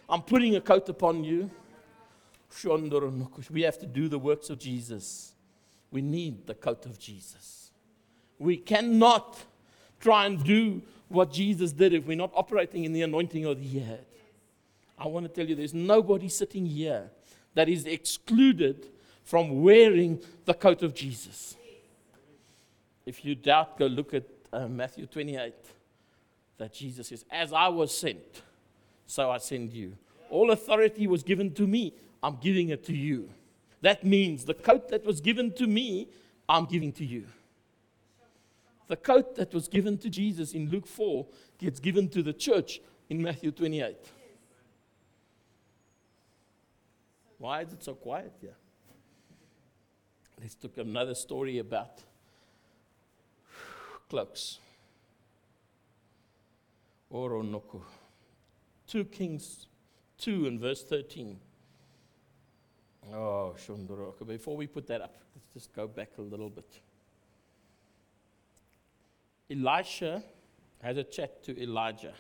[0.08, 1.52] I'm putting a coat upon you.
[3.52, 5.34] We have to do the works of Jesus.
[5.92, 7.72] We need the coat of Jesus.
[8.40, 9.38] We cannot
[10.00, 13.80] try and do what Jesus did if we're not operating in the anointing of the
[13.80, 14.06] head.
[14.98, 17.10] I want to tell you there's nobody sitting here
[17.54, 18.88] that is excluded
[19.24, 21.56] from wearing the coat of Jesus.
[23.06, 25.54] If you doubt, go look at uh, Matthew 28
[26.58, 28.42] that Jesus says, As I was sent,
[29.06, 29.94] so I send you.
[30.30, 31.94] All authority was given to me,
[32.26, 33.30] I'm giving it to you.
[33.82, 36.10] That means the coat that was given to me,
[36.50, 37.28] I'm giving to you.
[38.88, 41.28] The coat that was given to Jesus in Luke 4
[41.60, 43.96] gets given to the church in Matthew 28.
[47.38, 48.56] Why is it so quiet here?
[50.42, 52.02] Let's at another story about
[54.10, 54.58] cloaks.
[57.14, 57.82] Oronoku.
[58.88, 59.68] 2 Kings
[60.18, 61.40] 2 and verse 13.
[63.14, 64.26] Oh, Shundoroka.
[64.26, 66.82] Before we put that up, let's just go back a little bit.
[69.50, 70.24] Elisha
[70.82, 72.14] has a chat to Elijah.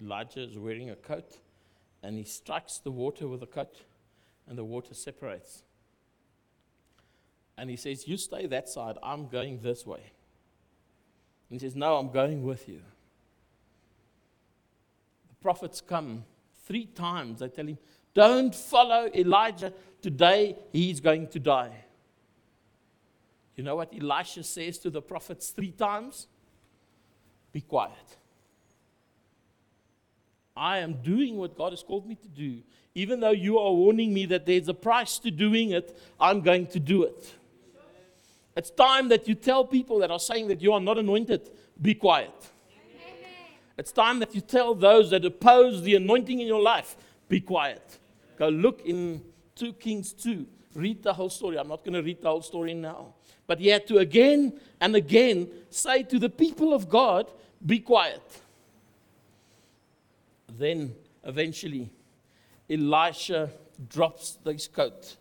[0.00, 1.38] Elijah is wearing a coat
[2.02, 3.82] and he strikes the water with a coat
[4.48, 5.64] and the water separates.
[7.58, 10.12] And he says, You stay that side, I'm going this way.
[11.50, 12.80] And he says, No, I'm going with you.
[15.28, 16.24] The prophets come
[16.64, 17.40] three times.
[17.40, 17.78] They tell him,
[18.16, 19.74] Don't follow Elijah.
[20.00, 21.84] Today he's going to die.
[23.56, 26.26] You know what Elisha says to the prophets three times?
[27.52, 27.92] Be quiet.
[30.56, 32.62] I am doing what God has called me to do.
[32.94, 36.68] Even though you are warning me that there's a price to doing it, I'm going
[36.68, 37.34] to do it.
[38.56, 41.50] It's time that you tell people that are saying that you are not anointed,
[41.82, 42.32] be quiet.
[43.76, 46.96] It's time that you tell those that oppose the anointing in your life,
[47.28, 47.98] be quiet.
[48.36, 49.22] Go look in
[49.56, 50.46] 2 Kings 2.
[50.74, 51.58] Read the whole story.
[51.58, 53.14] I'm not going to read the whole story now.
[53.46, 57.30] But he had to again and again say to the people of God,
[57.64, 58.22] be quiet.
[60.58, 60.94] Then
[61.24, 61.90] eventually,
[62.68, 63.50] Elisha
[63.88, 65.16] drops his coat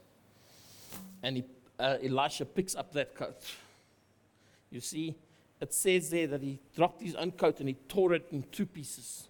[1.22, 1.44] and he,
[1.80, 3.42] uh, Elisha picks up that coat.
[4.72, 5.16] You see,
[5.60, 8.66] it says there that he dropped his own coat and he tore it in two
[8.66, 9.28] pieces.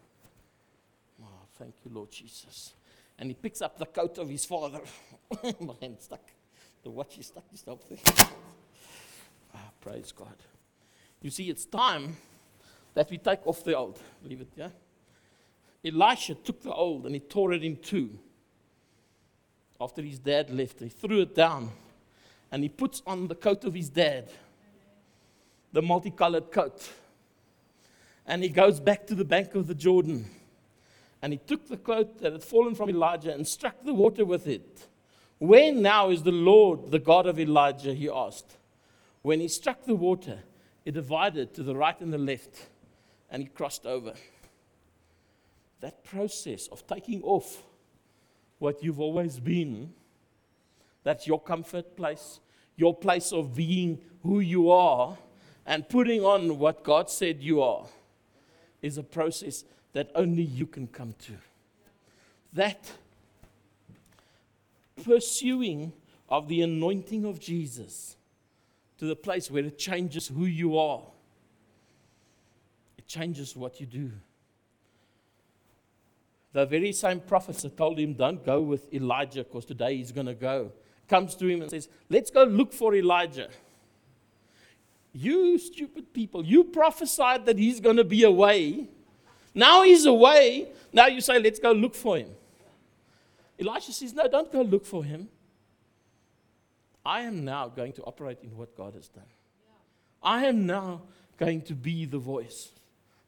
[1.21, 2.74] Oh, thank you, Lord Jesus.
[3.17, 4.81] And he picks up the coat of his father.
[5.59, 6.21] My hand stuck.
[6.83, 7.99] The watch is stuck just up there.
[9.55, 10.35] Oh, praise God.
[11.21, 12.17] You see, it's time
[12.93, 13.99] that we take off the old.
[14.23, 14.69] Leave it, yeah?
[15.83, 18.17] Elisha took the old and he tore it in two.
[19.79, 21.71] After his dad left, he threw it down
[22.51, 24.29] and he puts on the coat of his dad
[25.73, 26.89] the multicolored coat.
[28.25, 30.25] And he goes back to the bank of the Jordan.
[31.25, 34.45] And he took the cloak that had fallen from Elijah and struck the water with
[34.45, 34.85] it.
[35.39, 37.95] Where now is the Lord, the God of Elijah?
[37.95, 38.57] He asked.
[39.23, 40.43] When he struck the water,
[40.85, 42.67] it divided to the right and the left,
[43.31, 44.13] and he crossed over.
[45.79, 47.63] That process of taking off
[48.59, 49.93] what you've always been,
[51.03, 52.39] that's your comfort place,
[52.75, 55.17] your place of being who you are,
[55.65, 57.87] and putting on what God said you are
[58.83, 59.63] is a process
[59.95, 61.31] that only you can come to.
[62.51, 62.91] That
[65.05, 65.93] pursuing
[66.27, 68.17] of the anointing of Jesus
[68.97, 71.01] to the place where it changes who you are,
[72.97, 74.11] it changes what you do.
[76.51, 80.27] The very same prophets that told him, Don't go with Elijah because today he's going
[80.27, 80.73] to go,
[81.07, 83.47] comes to him and says, Let's go look for Elijah.
[85.13, 88.89] You stupid people, you prophesied that he's going to be away.
[89.55, 90.67] Now he's away.
[90.93, 92.29] Now you say, let's go look for him.
[93.59, 95.29] Elisha says, no, don't go look for him.
[97.03, 99.23] I am now going to operate in what God has done.
[100.21, 101.01] I am now
[101.37, 102.71] going to be the voice.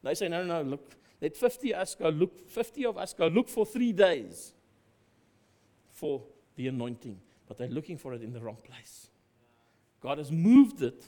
[0.04, 3.12] They say, no, no, no, look, let 50 of us go look, 50 of us
[3.14, 4.52] go look for three days
[5.92, 6.22] for
[6.56, 7.18] the anointing.
[7.48, 9.08] But they're looking for it in the wrong place.
[10.00, 11.04] God has moved it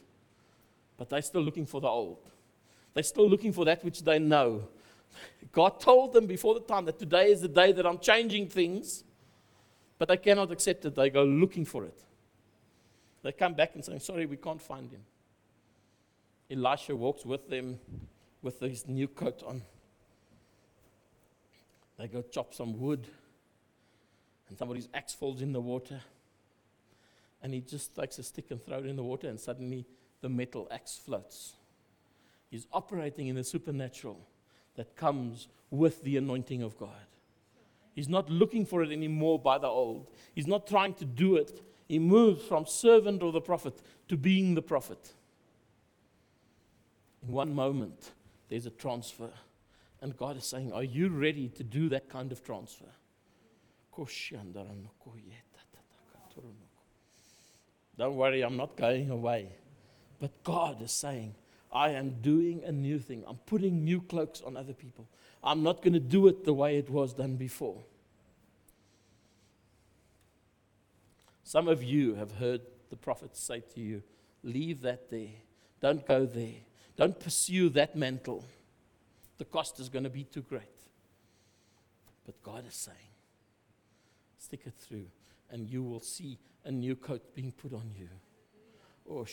[1.00, 2.18] but they're still looking for the old.
[2.92, 4.68] They're still looking for that which they know.
[5.52, 9.04] God told them before the time that today is the day that I'm changing things,
[9.98, 10.94] but they cannot accept it.
[10.94, 11.98] They go looking for it.
[13.22, 15.02] They come back and say, Sorry, we can't find him.
[16.50, 17.78] Elisha walks with them
[18.42, 19.62] with his new coat on.
[21.98, 23.06] They go chop some wood,
[24.48, 26.00] and somebody's axe falls in the water.
[27.42, 29.86] And he just takes a stick and throws it in the water, and suddenly
[30.20, 31.54] the metal axe floats.
[32.50, 34.18] He's operating in the supernatural
[34.80, 37.04] that comes with the anointing of God.
[37.94, 40.06] He's not looking for it anymore by the old.
[40.34, 41.60] He's not trying to do it.
[41.86, 43.74] He moves from servant or the prophet
[44.08, 45.12] to being the prophet.
[47.22, 48.12] In one moment,
[48.48, 49.28] there's a transfer.
[50.00, 52.88] And God is saying, Are you ready to do that kind of transfer?
[57.98, 59.52] Don't worry, I'm not going away.
[60.18, 61.34] But God is saying,
[61.72, 63.24] I am doing a new thing.
[63.26, 65.06] I'm putting new cloaks on other people.
[65.42, 67.82] I'm not going to do it the way it was done before.
[71.44, 74.02] Some of you have heard the prophets say to you,
[74.42, 75.28] Leave that there.
[75.80, 76.54] Don't go there.
[76.96, 78.44] Don't pursue that mantle.
[79.38, 80.62] The cost is going to be too great.
[82.24, 82.96] But God is saying,
[84.38, 85.06] Stick it through,
[85.50, 88.08] and you will see a new coat being put on you.
[89.08, 89.24] Oh,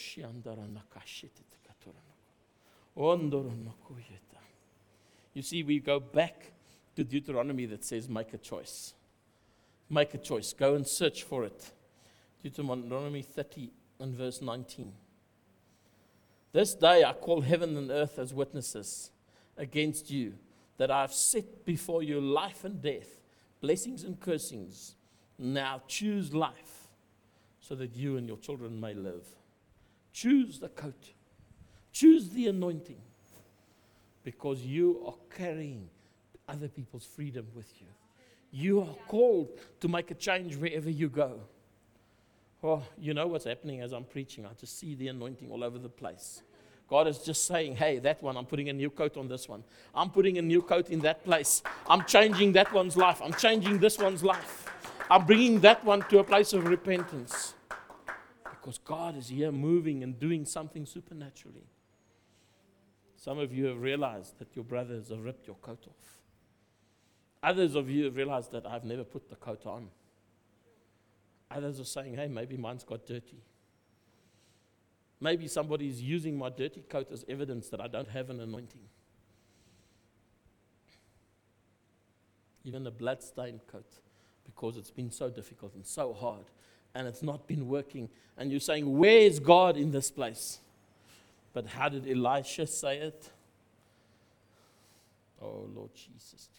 [5.34, 6.52] you see, we go back
[6.96, 8.94] to Deuteronomy that says, make a choice.
[9.90, 10.52] Make a choice.
[10.54, 11.72] Go and search for it.
[12.42, 14.92] Deuteronomy 30 and verse 19.
[16.54, 19.12] This day I call heaven and earth as witnesses
[19.58, 20.34] against you
[20.78, 23.22] that I have set before you life and death,
[23.62, 24.96] blessings and cursings.
[25.38, 26.88] Now choose life
[27.60, 29.28] so that you and your children may live.
[30.14, 31.12] Choose the coat,
[31.91, 33.02] choose the anointing
[34.23, 35.89] because you are carrying
[36.47, 37.88] other people's freedom with you.
[38.52, 39.50] You are called
[39.82, 41.39] to make a change wherever you go.
[42.63, 44.45] Oh, you know what's happening as I'm preaching?
[44.45, 46.41] I just see the anointing all over the place.
[46.89, 49.63] God is just saying, hey, that one, I'm putting a new coat on this one.
[49.93, 51.62] I'm putting a new coat in that place.
[51.88, 53.21] I'm changing that one's life.
[53.21, 54.71] I'm changing this one's life.
[55.10, 57.54] I'm bringing that one to a place of repentance.
[58.67, 61.63] Because God is here moving and doing something supernaturally.
[63.15, 66.19] Some of you have realized that your brothers have ripped your coat off.
[67.41, 69.88] Others of you have realized that I've never put the coat on.
[71.49, 73.39] Others are saying, hey, maybe mine's got dirty.
[75.21, 78.82] Maybe somebody is using my dirty coat as evidence that I don't have an anointing.
[82.65, 83.88] Even a blood-stained coat,
[84.45, 86.47] because it's been so difficult and so hard,
[86.98, 88.10] and it's not been working.
[88.38, 90.60] And you're saying, Where is God in this place?
[91.54, 93.30] But how did Elisha say it?
[95.40, 96.50] Oh, Lord Jesus.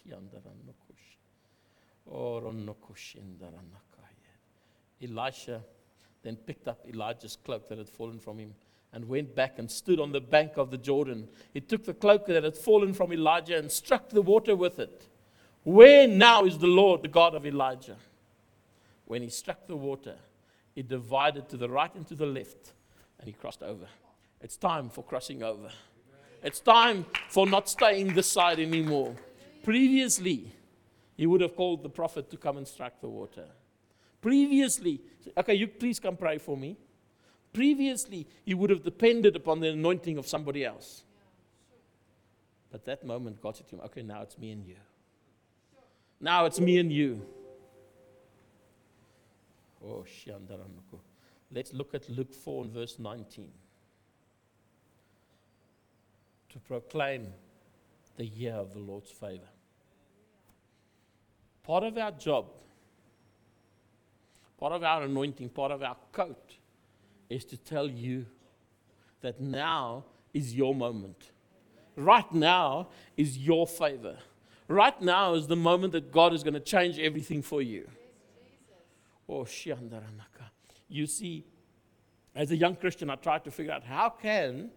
[2.11, 2.55] Oh,
[5.03, 5.61] Elisha
[6.23, 8.55] then picked up Elijah's cloak that had fallen from him
[8.93, 11.29] and went back and stood on the bank of the Jordan.
[11.53, 15.03] He took the cloak that had fallen from Elijah and struck the water with it.
[15.65, 17.97] Where now is the Lord, the God of Elijah?
[19.05, 20.17] When he struck the water,
[20.79, 22.73] it divided to the right and to the left,
[23.19, 23.87] and he crossed over.
[24.41, 25.71] It's time for crossing over.
[26.41, 29.17] It's time for not staying this side anymore.
[29.65, 30.53] Previously,
[31.17, 33.47] he would have called the prophet to come and strike the water.
[34.21, 35.01] Previously,
[35.37, 36.77] okay, you please come pray for me.
[37.53, 41.03] Previously, he would have depended upon the anointing of somebody else.
[42.71, 44.77] But that moment, God said to him, okay, now it's me and you.
[46.21, 47.27] Now it's me and you.
[49.85, 50.05] Oh,
[51.51, 53.51] Let's look at Luke 4 and verse 19.
[56.51, 57.29] To proclaim
[58.17, 59.49] the year of the Lord's favor.
[61.63, 62.47] Part of our job
[64.59, 66.57] part of our anointing, part of our coat,
[67.31, 68.27] is to tell you
[69.21, 71.31] that now is your moment.
[71.97, 74.19] Right now is your favor.
[74.67, 77.89] Right now is the moment that God is going to change everything for you.
[79.29, 79.47] Oh,
[80.89, 81.45] You see,
[82.35, 84.71] as a young Christian, I tried to figure out how can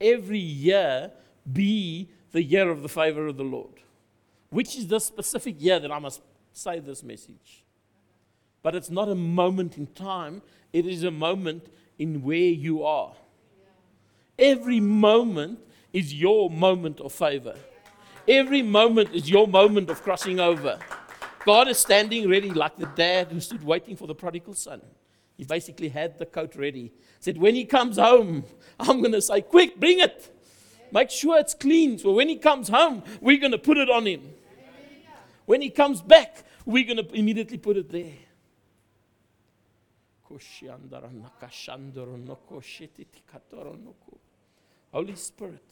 [0.00, 1.12] every year
[1.50, 3.80] be the year of the favor of the Lord?
[4.50, 6.20] Which is the specific year that I must
[6.52, 7.64] say this message?
[8.62, 11.66] But it's not a moment in time, it is a moment
[11.98, 13.14] in where you are.
[14.38, 15.60] Every moment
[15.92, 17.54] is your moment of favor.
[18.28, 20.78] Every moment is your moment of crossing over.
[21.46, 24.82] God is standing ready like the dad who stood waiting for the prodigal son.
[25.36, 26.92] He basically had the coat ready.
[27.20, 28.42] Said, When he comes home,
[28.80, 30.32] I'm going to say, Quick, bring it.
[30.90, 31.98] Make sure it's clean.
[31.98, 34.22] So when he comes home, we're going to put it on him.
[35.44, 38.12] When he comes back, we're going to immediately put it there.
[44.92, 45.62] Holy Spirit,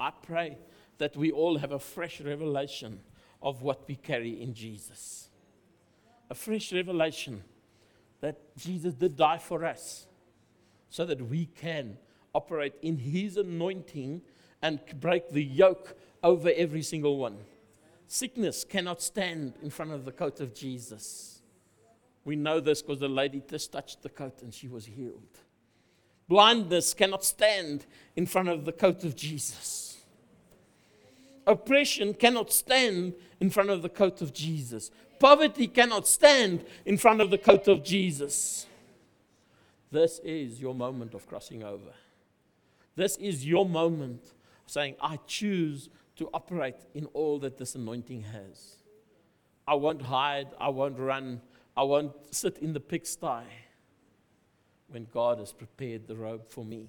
[0.00, 0.58] I pray
[0.98, 2.98] that we all have a fresh revelation
[3.44, 5.28] of what we carry in Jesus.
[6.30, 7.44] A fresh revelation
[8.20, 10.06] that Jesus did die for us
[10.88, 11.98] so that we can
[12.34, 14.22] operate in His anointing
[14.62, 17.36] and break the yoke over every single one.
[18.06, 21.42] Sickness cannot stand in front of the coat of Jesus.
[22.24, 25.38] We know this because the lady just touched the coat and she was healed.
[26.28, 27.84] Blindness cannot stand
[28.16, 29.83] in front of the coat of Jesus.
[31.46, 34.90] Oppression cannot stand in front of the coat of Jesus.
[35.18, 38.66] Poverty cannot stand in front of the coat of Jesus.
[39.90, 41.92] This is your moment of crossing over.
[42.96, 44.32] This is your moment of
[44.70, 48.76] saying, I choose to operate in all that this anointing has.
[49.66, 51.40] I won't hide, I won't run,
[51.76, 53.44] I won't sit in the pigsty
[54.88, 56.88] when God has prepared the robe for me.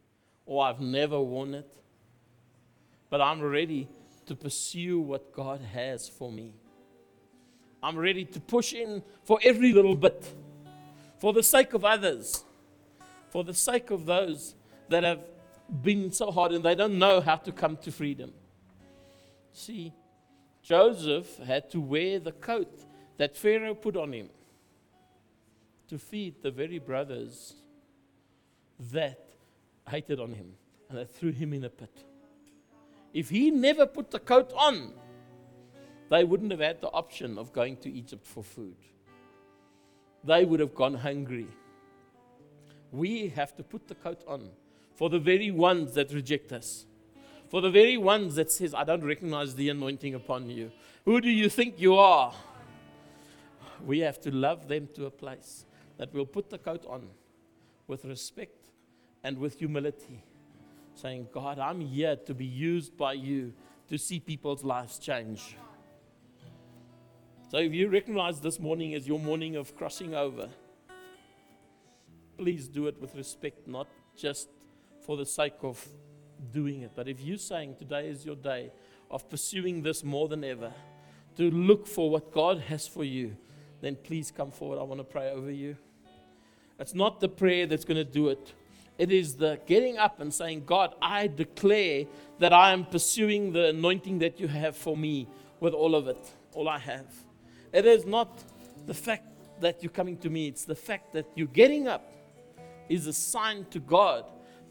[0.45, 1.73] or I've never won it.
[3.09, 3.87] But I'm ready
[4.25, 6.53] to pursue what God has for me.
[7.83, 10.33] I'm ready to push in for every little bit
[11.19, 12.43] for the sake of others,
[13.29, 14.55] for the sake of those
[14.89, 15.19] that have
[15.81, 18.33] been so hard and they don't know how to come to freedom.
[19.53, 19.93] See,
[20.61, 22.85] Joseph had to wear the coat
[23.17, 24.29] that Pharaoh put on him
[25.87, 27.55] to feed the very brothers
[28.91, 29.30] that
[29.91, 30.53] hated on him
[30.89, 32.05] and they threw him in a pit.
[33.13, 34.93] If he never put the coat on,
[36.09, 38.75] they wouldn't have had the option of going to Egypt for food.
[40.23, 41.47] They would have gone hungry.
[42.91, 44.49] We have to put the coat on
[44.95, 46.85] for the very ones that reject us.
[47.49, 50.71] For the very ones that says, I don't recognize the anointing upon you.
[51.05, 52.33] Who do you think you are?
[53.85, 55.65] We have to love them to a place
[55.97, 57.09] that we'll put the coat on
[57.87, 58.60] with respect
[59.23, 60.23] and with humility,
[60.95, 63.53] saying, God, I'm here to be used by you
[63.87, 65.55] to see people's lives change.
[67.49, 70.49] So if you recognize this morning as your morning of crossing over,
[72.37, 74.47] please do it with respect, not just
[75.05, 75.85] for the sake of
[76.53, 76.91] doing it.
[76.95, 78.71] But if you're saying today is your day
[79.09, 80.71] of pursuing this more than ever,
[81.37, 83.35] to look for what God has for you,
[83.81, 84.79] then please come forward.
[84.79, 85.75] I want to pray over you.
[86.79, 88.53] It's not the prayer that's going to do it.
[89.01, 92.05] It is the getting up and saying, God, I declare
[92.37, 95.27] that I am pursuing the anointing that you have for me
[95.59, 96.23] with all of it,
[96.53, 97.07] all I have.
[97.73, 98.43] It is not
[98.85, 99.25] the fact
[99.59, 102.13] that you're coming to me, it's the fact that you're getting up
[102.89, 104.23] is a sign to God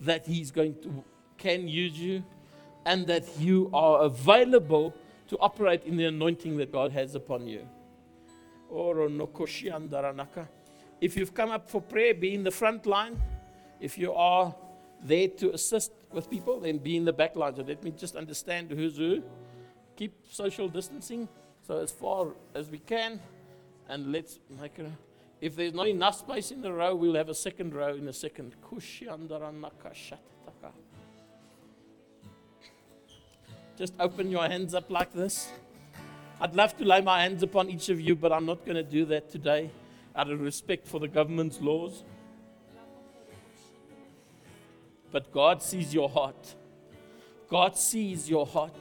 [0.03, 1.03] that He's going to
[1.37, 2.22] can use you
[2.87, 4.95] and that you are available
[5.26, 7.66] to operate in the anointing that God has upon you.
[11.01, 13.20] If you've come up for prayer, be in the front line.
[13.81, 14.55] If you are
[15.03, 17.57] there to assist with people, then be in the back line.
[17.57, 19.22] So let me just understand who's who.
[19.97, 21.28] Keep social distancing.
[21.66, 23.20] So as far as we can,
[23.89, 24.87] and let's make it.
[25.41, 28.12] If there's not enough space in the row, we'll have a second row in a
[28.12, 28.55] second.
[33.78, 35.51] Just open your hands up like this.
[36.41, 38.83] I'd love to lay my hands upon each of you, but I'm not going to
[38.83, 39.70] do that today
[40.14, 42.05] out of respect for the government's laws.
[45.13, 46.55] But God sees your heart.
[47.49, 48.77] God sees your heart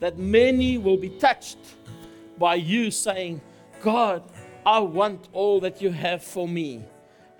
[0.00, 1.58] that many will be touched
[2.36, 3.40] by you saying,
[3.80, 4.22] God,
[4.66, 6.82] I want all that you have for me.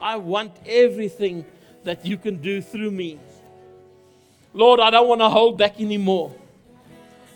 [0.01, 1.45] I want everything
[1.83, 3.19] that you can do through me.
[4.53, 6.35] Lord, I don't want to hold back anymore.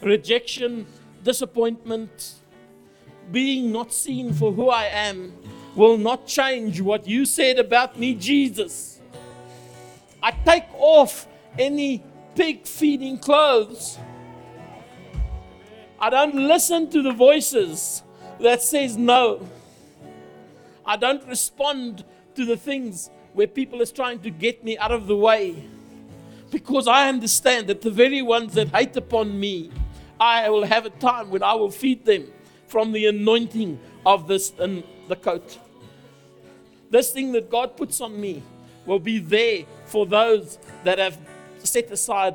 [0.00, 0.86] Rejection,
[1.24, 2.34] disappointment,
[3.32, 5.34] being not seen for who I am
[5.74, 8.97] will not change what you said about me, Jesus.
[10.28, 11.26] I take off
[11.58, 12.04] any
[12.34, 13.98] pig feeding clothes
[16.00, 18.02] I don't listen to the voices
[18.38, 19.48] that says no.
[20.86, 22.04] I don't respond
[22.36, 25.64] to the things where people is trying to get me out of the way.
[26.52, 29.72] Because I understand that the very ones that hate upon me,
[30.20, 32.28] I will have a time when I will feed them
[32.68, 35.58] from the anointing of this and the coat.
[36.90, 38.42] This thing that God puts on me
[38.86, 41.18] will be there for those that have
[41.58, 42.34] set aside,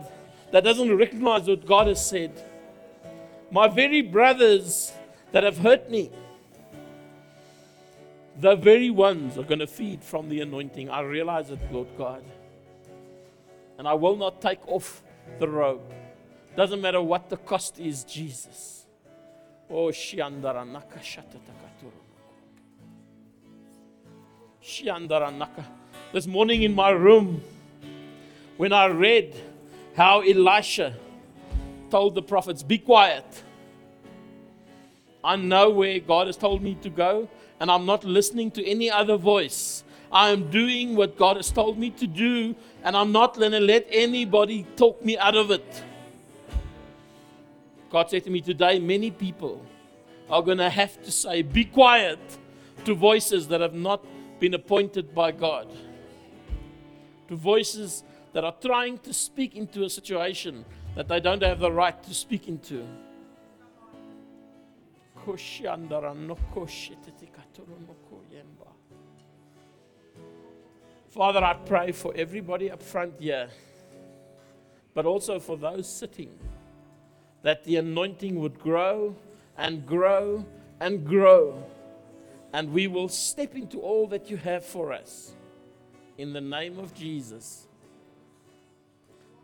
[0.51, 2.32] that doesn't recognize what God has said
[3.54, 4.91] my very brothers
[5.32, 6.10] that have hurt me,
[8.39, 10.89] the very ones are going to feed from the anointing.
[10.89, 12.24] I realize it, Lord God.
[13.78, 15.04] And I will not take off
[15.38, 15.84] the robe.
[16.58, 18.88] Doesn't matter what the cost is, Jesus.
[19.70, 21.91] Oh, Shiandara Naka Shatatakaturu.
[24.64, 25.66] Shiandara Naka.
[26.14, 27.41] This morning in my room,
[28.57, 29.34] when I read
[29.95, 30.95] how Elisha
[31.89, 33.26] told the prophets, Be quiet.
[35.24, 37.28] I know where God has told me to go,
[37.59, 39.84] and I'm not listening to any other voice.
[40.11, 43.59] I am doing what God has told me to do, and I'm not going to
[43.59, 45.84] let anybody talk me out of it.
[47.89, 49.66] God said to me today, many people
[50.30, 52.20] are going to have to say, Be quiet
[52.86, 54.05] to voices that have not
[54.39, 55.68] been appointed by God,
[57.36, 58.03] voices
[58.34, 60.65] that are trying to speak into a situation
[60.95, 62.86] that they don't have the right to speak into.
[71.09, 73.47] Father, I pray for everybody up front here,
[74.93, 76.31] but also for those sitting,
[77.43, 79.15] that the anointing would grow
[79.57, 80.45] and grow
[80.79, 81.63] and grow,
[82.51, 85.34] and we will step into all that you have for us.
[86.18, 87.66] In the name of Jesus.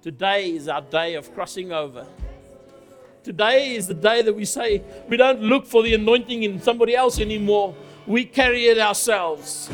[0.04, 2.06] Today is our day of crossing over.
[3.24, 6.96] Today is the day that we say we don't look for the anointing in somebody
[6.96, 7.76] else anymore.
[8.06, 9.70] We carry it ourselves.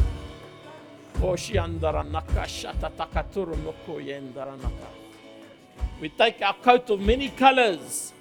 [1.21, 1.37] We
[6.09, 8.13] take our coat of many colors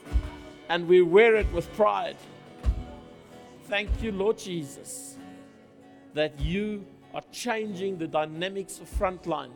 [0.68, 2.16] and we wear it with pride.
[3.68, 5.16] Thank you, Lord Jesus,
[6.12, 6.84] that you
[7.14, 9.52] are changing the dynamics of Frontline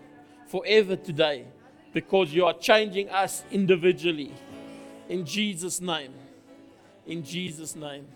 [0.47, 1.45] forever today
[1.93, 4.33] because you are changing us individually.
[5.09, 6.13] In Jesus' name.
[7.07, 8.07] In Jesus' name.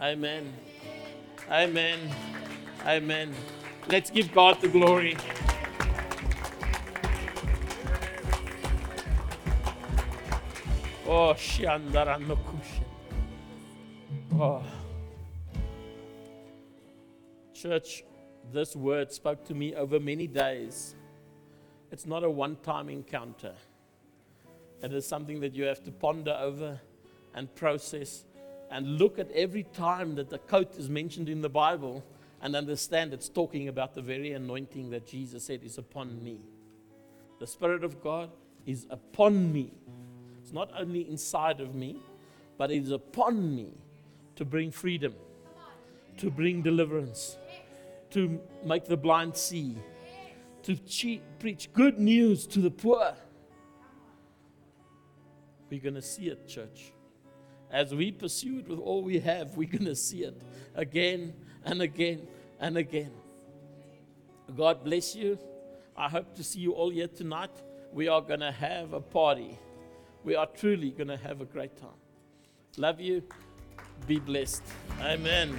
[0.00, 0.52] Amen.
[1.50, 1.98] Amen.
[2.84, 3.32] Amen.
[3.88, 5.16] Let's give God the glory.
[11.06, 12.84] Oh, Shandara Nokushin.
[14.32, 14.62] Oh.
[17.52, 18.04] Church,
[18.54, 20.94] this word spoke to me over many days.
[21.92, 23.54] It's not a one time encounter,
[24.82, 26.80] it is something that you have to ponder over
[27.34, 28.24] and process
[28.70, 32.04] and look at every time that the coat is mentioned in the Bible
[32.42, 36.40] and understand it's talking about the very anointing that Jesus said is upon me.
[37.40, 38.30] The Spirit of God
[38.66, 39.72] is upon me.
[40.42, 41.96] It's not only inside of me,
[42.58, 43.72] but it is upon me
[44.36, 45.14] to bring freedom,
[46.18, 47.38] to bring deliverance,
[48.14, 49.76] to make the blind see,
[50.62, 53.14] to che- preach good news to the poor.
[55.68, 56.92] We're going to see it, church.
[57.70, 60.40] As we pursue it with all we have, we're going to see it
[60.76, 61.34] again
[61.64, 62.28] and again
[62.60, 63.10] and again.
[64.56, 65.36] God bless you.
[65.96, 67.50] I hope to see you all here tonight.
[67.92, 69.58] We are going to have a party.
[70.22, 72.00] We are truly going to have a great time.
[72.76, 73.24] Love you.
[74.06, 74.62] Be blessed.
[75.00, 75.58] Amen.